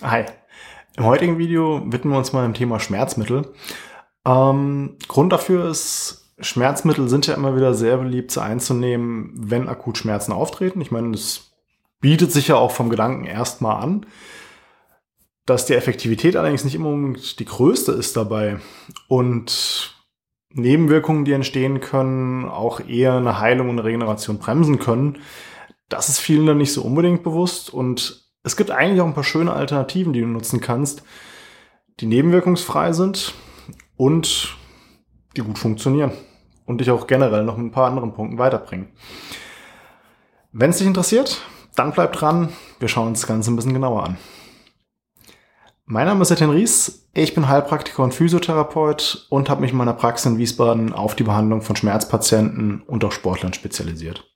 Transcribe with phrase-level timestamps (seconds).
[0.00, 0.26] Hi.
[0.96, 3.52] Im heutigen Video widmen wir uns mal dem Thema Schmerzmittel.
[4.24, 9.98] Ähm, Grund dafür ist, Schmerzmittel sind ja immer wieder sehr beliebt zu einzunehmen, wenn akut
[9.98, 10.80] Schmerzen auftreten.
[10.80, 11.50] Ich meine, das
[12.00, 14.06] bietet sich ja auch vom Gedanken erstmal an.
[15.46, 18.60] Dass die Effektivität allerdings nicht immer die größte ist dabei
[19.08, 19.96] und
[20.50, 25.18] Nebenwirkungen, die entstehen können, auch eher eine Heilung und eine Regeneration bremsen können,
[25.88, 29.24] das ist vielen dann nicht so unbedingt bewusst und es gibt eigentlich auch ein paar
[29.24, 31.02] schöne Alternativen, die du nutzen kannst,
[32.00, 33.34] die nebenwirkungsfrei sind
[33.96, 34.56] und
[35.36, 36.12] die gut funktionieren
[36.66, 38.88] und dich auch generell noch mit ein paar anderen Punkten weiterbringen.
[40.52, 41.42] Wenn es dich interessiert,
[41.74, 42.50] dann bleib dran.
[42.78, 44.16] Wir schauen uns das Ganze ein bisschen genauer an.
[45.84, 47.08] Mein Name ist Etienne Ries.
[47.14, 51.22] Ich bin Heilpraktiker und Physiotherapeut und habe mich in meiner Praxis in Wiesbaden auf die
[51.22, 54.30] Behandlung von Schmerzpatienten und auch Sportlern spezialisiert.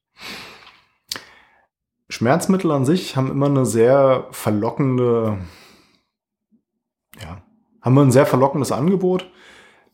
[2.22, 5.38] Schmerzmittel an sich haben immer eine sehr verlockende,
[7.20, 7.42] ja,
[7.80, 9.28] haben wir ein sehr verlockendes Angebot.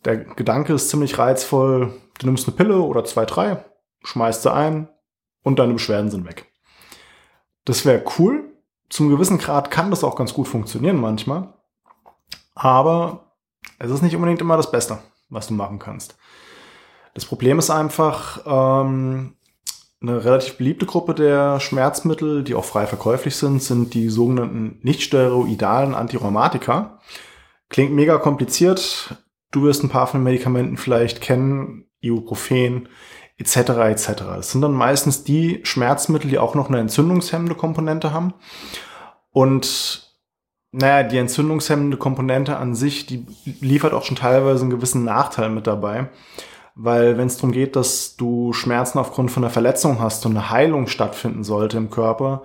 [0.05, 1.91] Der Gedanke ist ziemlich reizvoll.
[2.19, 3.65] Du nimmst eine Pille oder zwei, drei,
[4.05, 4.91] schmeißt sie ein
[5.43, 6.53] und deine Beschwerden sind weg.
[7.65, 8.53] Das wäre cool.
[8.91, 11.55] Zum gewissen Grad kann das auch ganz gut funktionieren manchmal.
[12.55, 13.33] Aber
[13.79, 14.99] es ist nicht unbedingt immer das Beste,
[15.31, 16.19] was du machen kannst.
[17.15, 19.38] Das Problem ist einfach, ähm,
[20.01, 25.95] eine relativ beliebte Gruppe der Schmerzmittel, die auch frei verkäuflich sind, sind die sogenannten nicht-steroidalen
[25.95, 27.01] Antirheumatika.
[27.69, 29.17] Klingt mega kompliziert.
[29.51, 32.89] Du wirst ein paar von den Medikamenten vielleicht kennen, Ibuprofen
[33.39, 33.57] etc.
[33.57, 34.07] etc.
[34.19, 38.35] Das sind dann meistens die Schmerzmittel, die auch noch eine entzündungshemmende Komponente haben.
[39.31, 40.15] Und
[40.71, 43.27] naja, die entzündungshemmende Komponente an sich, die
[43.61, 46.09] liefert auch schon teilweise einen gewissen Nachteil mit dabei
[46.81, 50.51] weil wenn es darum geht, dass du Schmerzen aufgrund von einer Verletzung hast und eine
[50.51, 52.45] Heilung stattfinden sollte im Körper,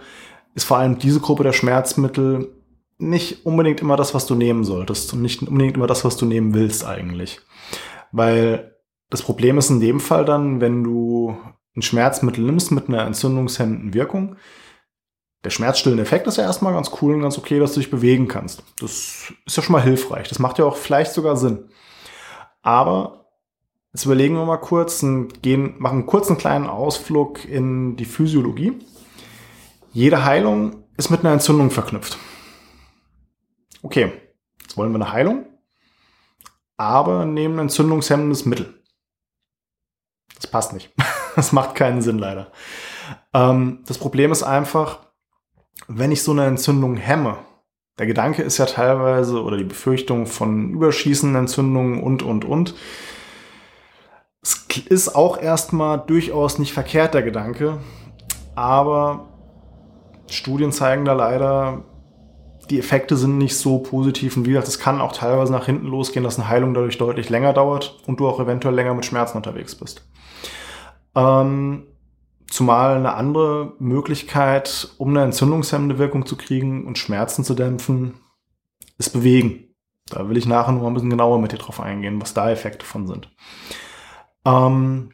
[0.56, 2.50] ist vor allem diese Gruppe der Schmerzmittel
[2.98, 6.25] nicht unbedingt immer das, was du nehmen solltest und nicht unbedingt immer das, was du
[6.25, 7.42] nehmen willst eigentlich.
[8.12, 8.75] Weil
[9.12, 11.38] das Problem ist in dem Fall dann, wenn du
[11.75, 14.38] ein Schmerzmittel nimmst mit einer entzündungshemmenden Wirkung,
[15.44, 18.28] der schmerzstillende Effekt ist ja erstmal ganz cool und ganz okay, dass du dich bewegen
[18.28, 18.63] kannst.
[18.80, 20.28] Das ist ja schon mal hilfreich.
[20.28, 21.69] Das macht ja auch vielleicht sogar Sinn.
[22.63, 23.22] Aber
[23.94, 28.80] Jetzt überlegen wir mal kurz und gehen, machen einen kurzen kleinen Ausflug in die Physiologie.
[29.92, 32.18] Jede Heilung ist mit einer Entzündung verknüpft.
[33.84, 34.12] Okay,
[34.62, 35.46] jetzt wollen wir eine Heilung,
[36.76, 38.81] aber nehmen ein entzündungshemmendes Mittel.
[40.36, 40.92] Das passt nicht.
[41.36, 42.52] Das macht keinen Sinn leider.
[43.34, 45.00] Ähm, das Problem ist einfach,
[45.88, 47.40] wenn ich so eine Entzündung hemme,
[47.98, 52.75] der Gedanke ist ja teilweise oder die Befürchtung von überschießenden Entzündungen und, und, und,
[54.44, 57.80] es ist auch erstmal durchaus nicht verkehrt, der Gedanke,
[58.56, 59.30] aber
[60.30, 61.86] Studien zeigen da leider,
[62.70, 64.38] die Effekte sind nicht so positiv.
[64.38, 67.30] Und wie gesagt, es kann auch teilweise nach hinten losgehen, dass eine Heilung dadurch deutlich
[67.30, 70.08] länger dauert und du auch eventuell länger mit Schmerzen unterwegs bist.
[71.16, 71.88] Ähm,
[72.50, 78.16] zumal eine andere Möglichkeit, um eine entzündungshemmende Wirkung zu kriegen und Schmerzen zu dämpfen,
[78.98, 79.75] ist Bewegen.
[80.10, 82.50] Da will ich nachher noch mal ein bisschen genauer mit dir drauf eingehen, was da
[82.52, 83.30] Effekte von sind.
[84.46, 85.14] Ähm,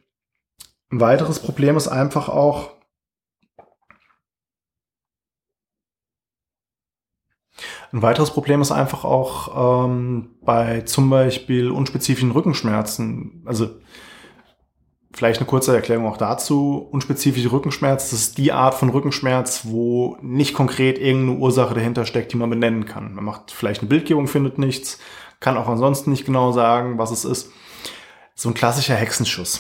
[0.92, 2.80] ein weiteres Problem ist einfach auch,
[7.92, 13.42] Ein weiteres Problem ist einfach auch ähm, bei zum Beispiel unspezifischen Rückenschmerzen.
[13.46, 13.68] Also
[15.12, 16.88] vielleicht eine kurze Erklärung auch dazu.
[16.92, 22.32] Unspezifische Rückenschmerz, das ist die Art von Rückenschmerz, wo nicht konkret irgendeine Ursache dahinter steckt,
[22.32, 23.16] die man benennen kann.
[23.16, 25.00] Man macht vielleicht eine Bildgebung, findet nichts,
[25.40, 27.52] kann auch ansonsten nicht genau sagen, was es ist
[28.40, 29.60] so ein klassischer Hexenschuss.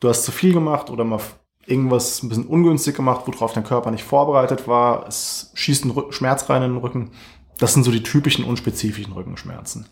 [0.00, 1.20] Du hast zu viel gemacht oder mal
[1.64, 5.06] irgendwas ein bisschen ungünstig gemacht, worauf dein Körper nicht vorbereitet war.
[5.06, 7.12] Es schießt einen Schmerz rein in den Rücken.
[7.58, 9.88] Das sind so die typischen unspezifischen Rückenschmerzen.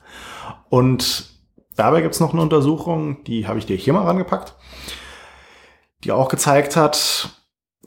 [0.68, 1.30] Und
[1.76, 4.56] dabei gibt es noch eine Untersuchung, die habe ich dir hier mal rangepackt,
[6.02, 7.40] die auch gezeigt hat,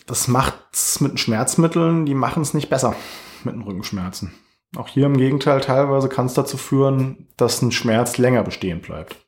[0.06, 2.96] das macht's mit Schmerzmitteln, die machen es nicht besser
[3.44, 4.34] mit den Rückenschmerzen.
[4.78, 9.27] Auch hier im Gegenteil, teilweise kann es dazu führen, dass ein Schmerz länger bestehen bleibt.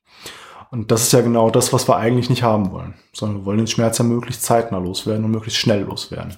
[0.72, 3.58] Und das ist ja genau das, was wir eigentlich nicht haben wollen, sondern wir wollen
[3.58, 6.38] den Schmerz ja möglichst zeitnah loswerden und möglichst schnell loswerden.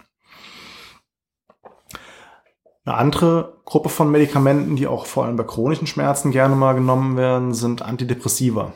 [2.85, 7.15] Eine andere Gruppe von Medikamenten, die auch vor allem bei chronischen Schmerzen gerne mal genommen
[7.15, 8.73] werden, sind Antidepressiva.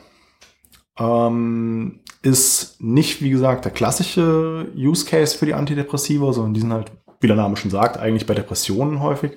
[0.98, 6.72] Ähm, ist nicht, wie gesagt, der klassische Use Case für die Antidepressiva, sondern die sind
[6.72, 9.32] halt, wie der Name schon sagt, eigentlich bei Depressionen häufig,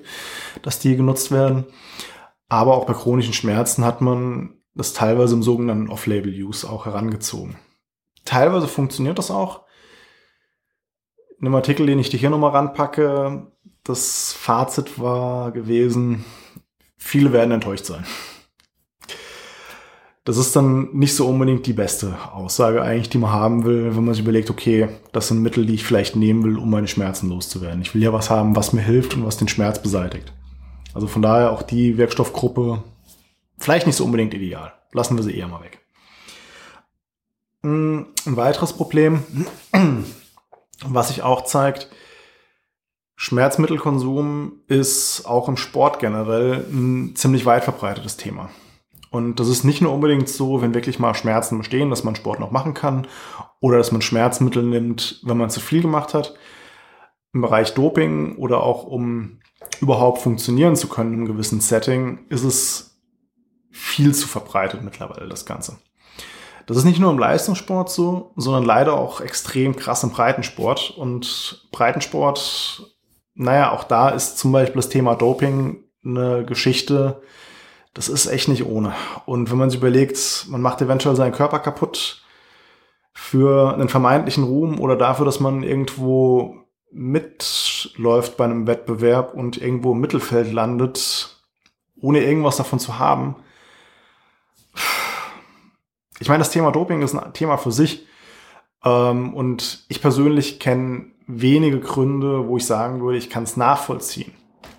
[0.62, 1.66] dass die genutzt werden.
[2.48, 7.56] Aber auch bei chronischen Schmerzen hat man das teilweise im sogenannten Off-Label-Use auch herangezogen.
[8.24, 9.62] Teilweise funktioniert das auch.
[11.38, 13.50] In einem Artikel, den ich dir hier nochmal ranpacke,
[13.82, 16.24] das Fazit war gewesen,
[16.96, 18.04] viele werden enttäuscht sein.
[20.24, 24.04] Das ist dann nicht so unbedingt die beste Aussage eigentlich, die man haben will, wenn
[24.04, 27.30] man sich überlegt, okay, das sind Mittel, die ich vielleicht nehmen will, um meine Schmerzen
[27.30, 27.80] loszuwerden.
[27.80, 30.32] Ich will ja was haben, was mir hilft und was den Schmerz beseitigt.
[30.92, 32.82] Also von daher auch die Wirkstoffgruppe
[33.60, 34.72] vielleicht nicht so unbedingt ideal.
[34.92, 35.80] Lassen wir sie eher mal weg.
[37.62, 39.22] Hm, ein weiteres Problem,
[40.84, 41.90] was sich auch zeigt,
[43.16, 48.48] Schmerzmittelkonsum ist auch im Sport generell ein ziemlich weit verbreitetes Thema.
[49.10, 52.40] Und das ist nicht nur unbedingt so, wenn wirklich mal Schmerzen bestehen, dass man Sport
[52.40, 53.06] noch machen kann
[53.60, 56.34] oder dass man Schmerzmittel nimmt, wenn man zu viel gemacht hat.
[57.34, 59.40] Im Bereich Doping oder auch um
[59.80, 62.89] überhaupt funktionieren zu können im gewissen Setting, ist es
[63.70, 65.78] viel zu verbreitet mittlerweile, das Ganze.
[66.66, 70.90] Das ist nicht nur im Leistungssport so, sondern leider auch extrem krass im Breitensport.
[70.96, 72.94] Und Breitensport,
[73.34, 77.22] naja, auch da ist zum Beispiel das Thema Doping eine Geschichte,
[77.94, 78.94] das ist echt nicht ohne.
[79.26, 82.22] Und wenn man sich überlegt, man macht eventuell seinen Körper kaputt
[83.12, 86.56] für einen vermeintlichen Ruhm oder dafür, dass man irgendwo
[86.92, 91.36] mitläuft bei einem Wettbewerb und irgendwo im Mittelfeld landet,
[92.00, 93.36] ohne irgendwas davon zu haben.
[96.20, 98.06] Ich meine, das Thema Doping ist ein Thema für sich.
[98.84, 104.32] Ähm, und ich persönlich kenne wenige Gründe, wo ich sagen würde, ich kann es nachvollziehen.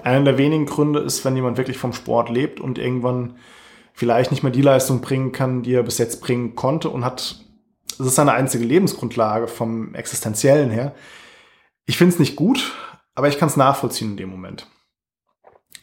[0.03, 3.37] Einer der wenigen Gründe ist, wenn jemand wirklich vom Sport lebt und irgendwann
[3.93, 7.43] vielleicht nicht mehr die Leistung bringen kann, die er bis jetzt bringen konnte und hat,
[7.97, 10.95] das ist seine einzige Lebensgrundlage vom existenziellen her.
[11.85, 12.73] Ich finde es nicht gut,
[13.15, 14.67] aber ich kann es nachvollziehen in dem Moment.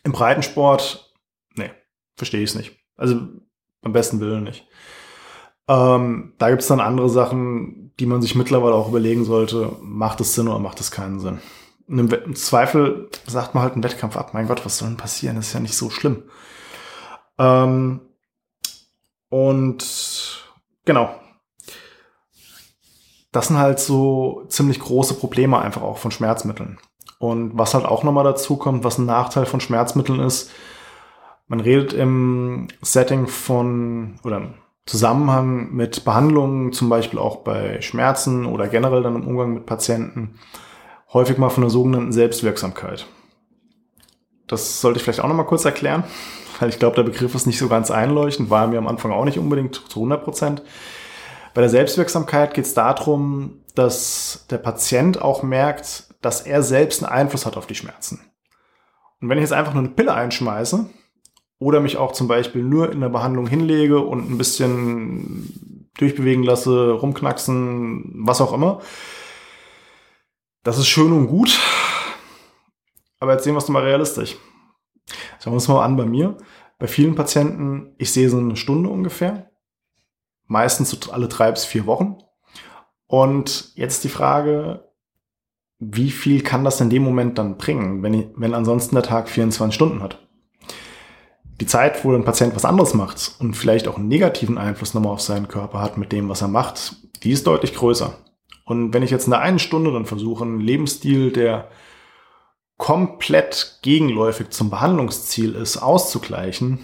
[0.05, 1.12] Im Breitensport,
[1.55, 1.70] nee,
[2.16, 2.76] verstehe ich es nicht.
[2.96, 3.16] Also
[3.82, 4.66] am besten Willen nicht.
[5.69, 10.20] Ähm, da gibt es dann andere Sachen, die man sich mittlerweile auch überlegen sollte, macht
[10.20, 11.38] es Sinn oder macht es keinen Sinn
[11.88, 14.35] im Zweifel sagt man halt einen Wettkampf ab.
[14.35, 15.37] Mein Gott, was soll denn passieren?
[15.37, 16.23] Das ist ja nicht so schlimm.
[17.38, 18.00] Ähm,
[19.31, 20.44] und
[20.85, 21.15] genau.
[23.32, 26.79] Das sind halt so ziemlich große Probleme einfach auch von Schmerzmitteln.
[27.19, 30.50] Und was halt auch nochmal dazu kommt, was ein Nachteil von Schmerzmitteln ist,
[31.47, 34.55] man redet im Setting von oder im
[34.88, 40.38] Zusammenhang mit Behandlungen, zum Beispiel auch bei Schmerzen oder generell dann im Umgang mit Patienten,
[41.12, 43.06] häufig mal von der sogenannten Selbstwirksamkeit.
[44.46, 46.05] Das sollte ich vielleicht auch noch mal kurz erklären,
[46.58, 49.26] weil ich glaube, der Begriff ist nicht so ganz einleuchtend, war mir am Anfang auch
[49.26, 50.62] nicht unbedingt zu 100 Prozent.
[51.52, 57.12] Bei der Selbstwirksamkeit geht es darum, dass der Patient auch merkt, dass er selbst einen
[57.12, 58.20] Einfluss hat auf die Schmerzen.
[59.20, 60.88] Und wenn ich jetzt einfach nur eine Pille einschmeiße
[61.58, 66.93] oder mich auch zum Beispiel nur in der Behandlung hinlege und ein bisschen durchbewegen lasse,
[66.93, 68.81] rumknacksen, was auch immer,
[70.62, 71.58] das ist schön und gut,
[73.20, 74.37] aber jetzt sehen wir es mal realistisch.
[75.40, 76.37] Schauen wir uns mal an bei mir.
[76.78, 79.50] Bei vielen Patienten, ich sehe so eine Stunde ungefähr,
[80.46, 82.19] meistens so alle drei bis vier Wochen.
[83.06, 84.93] Und jetzt die Frage,
[85.78, 89.28] wie viel kann das in dem Moment dann bringen, wenn, ich, wenn ansonsten der Tag
[89.28, 90.28] 24 Stunden hat?
[91.60, 95.12] Die Zeit, wo ein Patient was anderes macht und vielleicht auch einen negativen Einfluss nochmal
[95.12, 98.16] auf seinen Körper hat mit dem, was er macht, die ist deutlich größer.
[98.64, 101.69] Und wenn ich jetzt in einer einen Stunde dann versuche, einen Lebensstil, der
[102.76, 106.78] komplett gegenläufig zum Behandlungsziel ist, auszugleichen,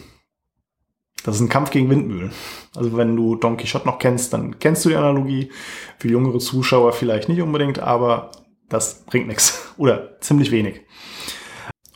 [1.24, 2.32] das ist ein Kampf gegen Windmühlen.
[2.74, 5.50] Also wenn du Don Quixote noch kennst, dann kennst du die Analogie.
[5.98, 8.30] Für jüngere Zuschauer vielleicht nicht unbedingt, aber
[8.68, 10.82] das bringt nichts oder ziemlich wenig.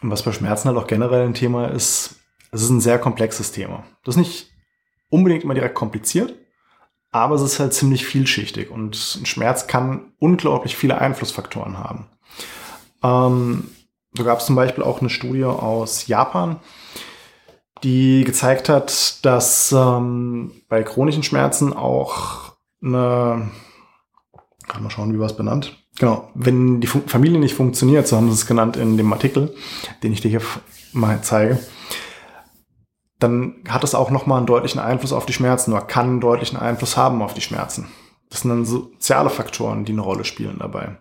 [0.00, 2.17] Und was bei Schmerzen halt auch generell ein Thema ist,
[2.50, 3.84] es ist ein sehr komplexes Thema.
[4.04, 4.50] Das ist nicht
[5.10, 6.34] unbedingt immer direkt kompliziert,
[7.10, 12.06] aber es ist halt ziemlich vielschichtig und ein Schmerz kann unglaublich viele Einflussfaktoren haben.
[13.02, 13.70] Ähm,
[14.12, 16.56] so gab es zum Beispiel auch eine Studie aus Japan,
[17.82, 22.52] die gezeigt hat, dass ähm, bei chronischen Schmerzen auch
[22.82, 23.50] eine,
[24.66, 25.76] kann man schauen, wie war es benannt?
[25.98, 29.54] Genau, wenn die Familie nicht funktioniert, so haben sie es genannt in dem Artikel,
[30.02, 30.42] den ich dir hier
[30.92, 31.58] mal zeige,
[33.18, 36.58] dann hat es auch nochmal einen deutlichen Einfluss auf die Schmerzen oder kann einen deutlichen
[36.58, 37.88] Einfluss haben auf die Schmerzen.
[38.30, 40.98] Das sind dann soziale Faktoren, die eine Rolle spielen dabei.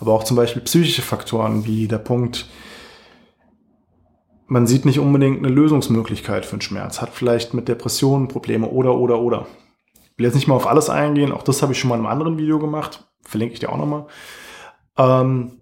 [0.00, 2.48] Aber auch zum Beispiel psychische Faktoren, wie der Punkt,
[4.46, 8.94] man sieht nicht unbedingt eine Lösungsmöglichkeit für einen Schmerz, hat vielleicht mit Depressionen Probleme oder,
[8.94, 9.46] oder, oder.
[10.12, 12.02] Ich will jetzt nicht mal auf alles eingehen, auch das habe ich schon mal in
[12.02, 14.06] einem anderen Video gemacht, verlinke ich dir auch nochmal.
[14.98, 15.60] Ähm,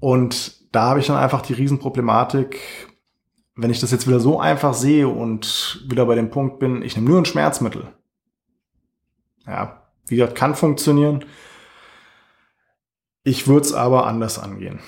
[0.00, 2.89] und da habe ich dann einfach die Riesenproblematik,
[3.60, 6.96] wenn ich das jetzt wieder so einfach sehe und wieder bei dem Punkt bin, ich
[6.96, 7.88] nehme nur ein Schmerzmittel.
[9.46, 11.24] Ja, wie gesagt, kann funktionieren.
[13.22, 14.80] Ich würde es aber anders angehen.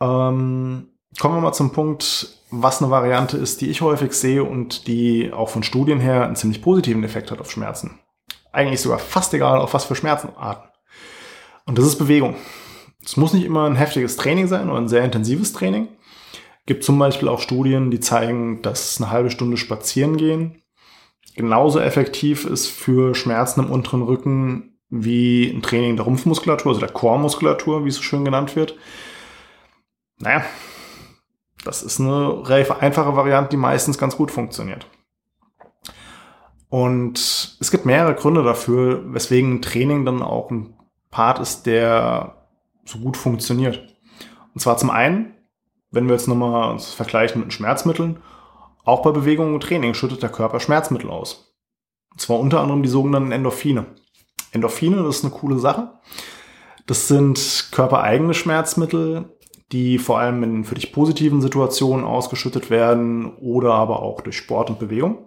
[0.00, 4.86] Ähm, kommen wir mal zum Punkt, was eine Variante ist, die ich häufig sehe und
[4.86, 8.00] die auch von Studien her einen ziemlich positiven Effekt hat auf Schmerzen.
[8.50, 10.68] Eigentlich sogar fast egal, auf was für Schmerzenarten.
[11.66, 12.36] Und das ist Bewegung.
[13.04, 15.88] Es muss nicht immer ein heftiges Training sein oder ein sehr intensives Training.
[16.66, 20.62] Gibt zum Beispiel auch Studien, die zeigen, dass eine halbe Stunde spazieren gehen
[21.34, 26.92] genauso effektiv ist für Schmerzen im unteren Rücken wie ein Training der Rumpfmuskulatur, also der
[26.92, 28.76] Chormuskulatur, wie es so schön genannt wird.
[30.18, 30.44] Naja,
[31.64, 34.86] das ist eine relativ einfache Variante, die meistens ganz gut funktioniert.
[36.68, 40.74] Und es gibt mehrere Gründe dafür, weswegen ein Training dann auch ein
[41.10, 42.48] Part ist, der
[42.84, 43.86] so gut funktioniert.
[44.54, 45.34] Und zwar zum einen,
[45.92, 48.18] wenn wir jetzt nochmal uns vergleichen mit Schmerzmitteln,
[48.84, 51.54] auch bei Bewegung und Training schüttet der Körper Schmerzmittel aus.
[52.10, 53.86] Und zwar unter anderem die sogenannten Endorphine.
[54.50, 55.92] Endorphine, das ist eine coole Sache.
[56.86, 59.36] Das sind körpereigene Schmerzmittel,
[59.70, 64.68] die vor allem in für dich positiven Situationen ausgeschüttet werden oder aber auch durch Sport
[64.68, 65.26] und Bewegung.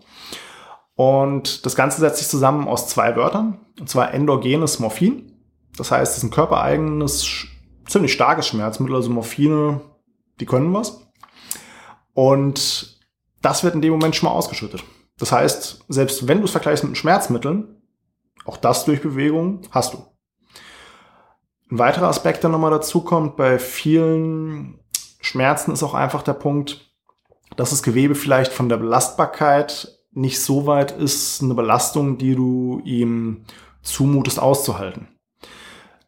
[0.96, 5.32] Und das Ganze setzt sich zusammen aus zwei Wörtern, und zwar endogenes Morphin.
[5.78, 7.48] Das heißt, es ist ein körpereigenes,
[7.88, 9.82] ziemlich starkes Schmerzmittel, also Morphine,
[10.40, 11.02] die können was.
[12.14, 13.00] Und
[13.42, 14.84] das wird in dem Moment schon mal ausgeschüttet.
[15.18, 17.82] Das heißt, selbst wenn du es vergleichst mit Schmerzmitteln,
[18.46, 20.06] auch das durch Bewegung hast du.
[21.72, 24.80] Ein weiterer Aspekt, der nochmal dazu kommt, bei vielen
[25.20, 26.94] Schmerzen ist auch einfach der Punkt,
[27.56, 32.82] dass das Gewebe vielleicht von der Belastbarkeit nicht so weit ist, eine Belastung, die du
[32.86, 33.46] ihm
[33.82, 35.08] zumutest, auszuhalten.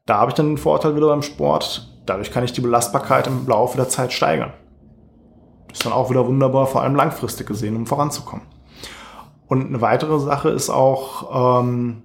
[0.05, 1.93] Da habe ich dann den Vorteil wieder beim Sport.
[2.07, 4.53] Dadurch kann ich die Belastbarkeit im Laufe der Zeit steigern.
[5.71, 8.45] Ist dann auch wieder wunderbar, vor allem langfristig gesehen, um voranzukommen.
[9.47, 12.03] Und eine weitere Sache ist auch, ähm,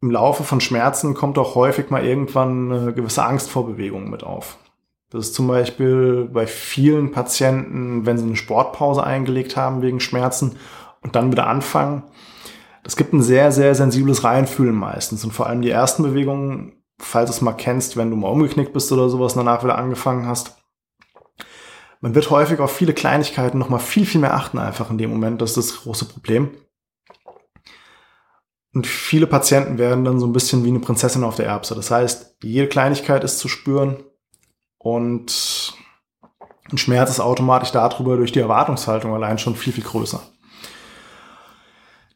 [0.00, 4.22] im Laufe von Schmerzen kommt auch häufig mal irgendwann eine gewisse Angst vor Bewegungen mit
[4.22, 4.58] auf.
[5.08, 10.56] Das ist zum Beispiel bei vielen Patienten, wenn sie eine Sportpause eingelegt haben wegen Schmerzen
[11.02, 12.02] und dann wieder anfangen.
[12.82, 15.24] Das gibt ein sehr, sehr sensibles Reinfühlen meistens.
[15.24, 18.72] Und vor allem die ersten Bewegungen, falls du es mal kennst, wenn du mal umgeknickt
[18.72, 20.56] bist oder sowas und danach wieder angefangen hast.
[22.00, 25.40] Man wird häufig auf viele Kleinigkeiten nochmal viel, viel mehr achten einfach in dem Moment.
[25.40, 26.50] Das ist das große Problem.
[28.74, 31.74] Und viele Patienten werden dann so ein bisschen wie eine Prinzessin auf der Erbse.
[31.74, 34.02] Das heißt, jede Kleinigkeit ist zu spüren
[34.78, 35.74] und
[36.70, 40.20] ein Schmerz ist automatisch darüber durch die Erwartungshaltung allein schon viel, viel größer.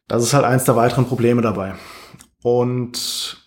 [0.09, 1.75] Das ist halt eins der weiteren Probleme dabei.
[2.43, 3.38] Und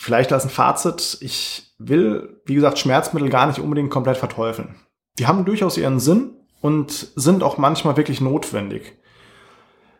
[0.00, 4.76] vielleicht als ein Fazit, ich will, wie gesagt, Schmerzmittel gar nicht unbedingt komplett verteufeln.
[5.18, 6.30] Die haben durchaus ihren Sinn
[6.62, 8.96] und sind auch manchmal wirklich notwendig.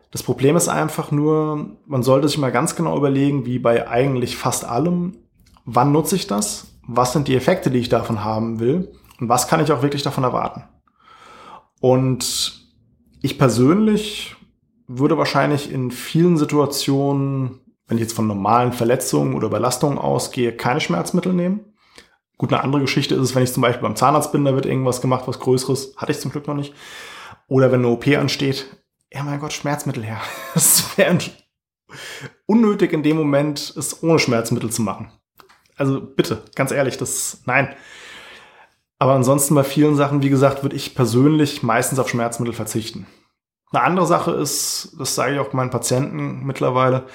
[0.09, 4.37] Das Problem ist einfach nur, man sollte sich mal ganz genau überlegen, wie bei eigentlich
[4.37, 5.17] fast allem,
[5.65, 9.47] wann nutze ich das, was sind die Effekte, die ich davon haben will und was
[9.47, 10.63] kann ich auch wirklich davon erwarten.
[11.79, 12.65] Und
[13.21, 14.35] ich persönlich
[14.87, 17.59] würde wahrscheinlich in vielen Situationen,
[17.91, 21.73] wenn ich jetzt von normalen Verletzungen oder Überlastungen ausgehe, keine Schmerzmittel nehmen.
[22.37, 24.65] Gut, eine andere Geschichte ist es, wenn ich zum Beispiel beim Zahnarzt bin, da wird
[24.65, 26.73] irgendwas gemacht, was Größeres, hatte ich zum Glück noch nicht.
[27.47, 28.65] Oder wenn eine OP ansteht,
[29.11, 30.21] ja mein Gott, Schmerzmittel her.
[30.55, 31.17] Es wäre
[32.45, 35.11] unnötig in dem Moment, es ohne Schmerzmittel zu machen.
[35.75, 37.75] Also bitte, ganz ehrlich, das, nein.
[38.99, 43.05] Aber ansonsten bei vielen Sachen, wie gesagt, würde ich persönlich meistens auf Schmerzmittel verzichten.
[43.73, 47.05] Eine andere Sache ist, das sage ich auch meinen Patienten mittlerweile,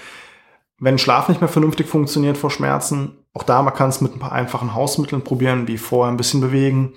[0.79, 4.19] wenn Schlaf nicht mehr vernünftig funktioniert vor Schmerzen, auch da man kann es mit ein
[4.19, 6.95] paar einfachen Hausmitteln probieren, wie vorher ein bisschen bewegen,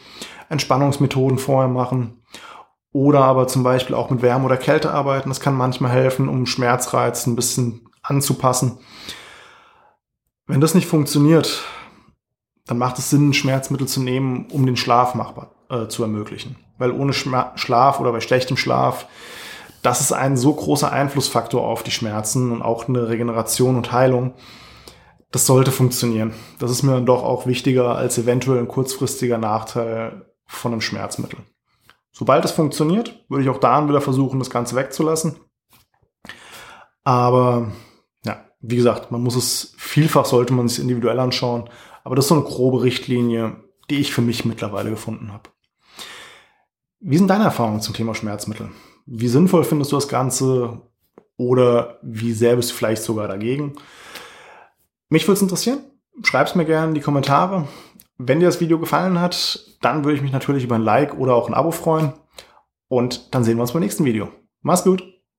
[0.50, 2.22] Entspannungsmethoden vorher machen
[2.92, 5.30] oder aber zum Beispiel auch mit Wärme oder Kälte arbeiten.
[5.30, 8.80] Das kann manchmal helfen, um Schmerzreiz ein bisschen anzupassen.
[10.48, 11.64] Wenn das nicht funktioniert,
[12.66, 16.56] dann macht es Sinn, Schmerzmittel zu nehmen, um den Schlaf machbar äh, zu ermöglichen.
[16.78, 19.08] Weil ohne Schma Schlaf oder bei schlechtem Schlaf,
[19.82, 24.34] das ist ein so großer Einflussfaktor auf die Schmerzen und auch eine Regeneration und Heilung.
[25.32, 26.34] Das sollte funktionieren.
[26.58, 31.40] Das ist mir dann doch auch wichtiger als eventuell ein kurzfristiger Nachteil von einem Schmerzmittel.
[32.12, 35.36] Sobald es funktioniert, würde ich auch da wieder versuchen, das Ganze wegzulassen.
[37.04, 37.72] Aber
[38.26, 41.70] ja, wie gesagt, man muss es vielfach sollte man es individuell anschauen.
[42.04, 45.50] Aber das ist so eine grobe Richtlinie, die ich für mich mittlerweile gefunden habe.
[47.00, 48.72] Wie sind deine Erfahrungen zum Thema Schmerzmittel?
[49.12, 50.82] Wie sinnvoll findest du das Ganze
[51.36, 53.74] oder wie sehr bist du vielleicht sogar dagegen?
[55.10, 55.80] Mich würde es interessieren.
[56.22, 57.68] Schreib es mir gerne in die Kommentare.
[58.20, 61.34] Wenn dir das Video gefallen hat, dann würde ich mich natürlich über ein Like oder
[61.34, 62.14] auch ein Abo freuen.
[62.88, 64.30] Und dann sehen wir uns beim nächsten Video.
[64.62, 65.19] Mach's gut!